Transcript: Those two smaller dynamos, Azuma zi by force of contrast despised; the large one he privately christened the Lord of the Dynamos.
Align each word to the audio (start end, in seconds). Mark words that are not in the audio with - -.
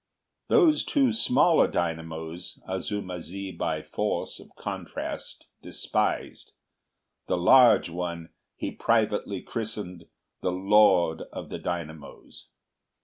Those 0.47 0.83
two 0.83 1.13
smaller 1.13 1.67
dynamos, 1.67 2.59
Azuma 2.67 3.21
zi 3.21 3.51
by 3.51 3.83
force 3.83 4.39
of 4.39 4.49
contrast 4.55 5.45
despised; 5.61 6.53
the 7.27 7.37
large 7.37 7.87
one 7.87 8.29
he 8.55 8.71
privately 8.71 9.43
christened 9.43 10.05
the 10.41 10.51
Lord 10.51 11.21
of 11.31 11.49
the 11.49 11.59
Dynamos. 11.59 12.47